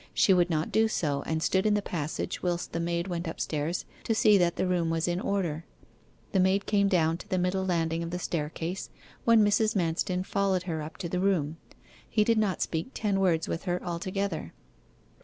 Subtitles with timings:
[0.15, 3.85] She would not do so, and stood in the passage whilst the maid went upstairs
[4.05, 5.63] to see that the room was in order.
[6.31, 8.89] The maid came down to the middle landing of the staircase,
[9.25, 9.75] when Mrs.
[9.75, 11.57] Manston followed her up to the room.
[12.09, 14.53] He did not speak ten words with her altogether.